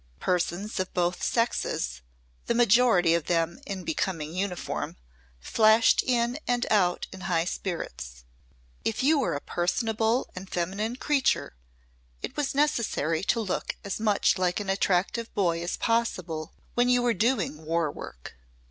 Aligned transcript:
Persons 0.19 0.79
of 0.79 0.91
both 0.95 1.21
sexes, 1.21 2.01
the 2.47 2.55
majority 2.55 3.13
of 3.13 3.25
them 3.27 3.59
in 3.67 3.83
becoming 3.83 4.33
uniform, 4.33 4.95
flashed 5.39 6.01
in 6.01 6.39
and 6.47 6.65
out 6.71 7.05
in 7.13 7.21
high 7.21 7.45
spirits. 7.45 8.23
If 8.83 9.03
you 9.03 9.19
were 9.19 9.35
a 9.35 9.39
personable 9.39 10.27
and 10.35 10.49
feminine 10.49 10.95
creature, 10.95 11.53
it 12.23 12.35
was 12.35 12.55
necessary 12.55 13.21
to 13.25 13.39
look 13.41 13.75
as 13.83 13.99
much 13.99 14.39
like 14.39 14.59
an 14.59 14.71
attractive 14.71 15.31
boy 15.35 15.61
as 15.61 15.77
possible 15.77 16.51
when 16.73 16.89
you 16.89 17.03
were 17.03 17.13
doing 17.13 17.63
War 17.63 17.91
Work. 17.91 18.33